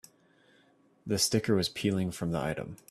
[1.05, 2.77] The sticker was peeling from the item.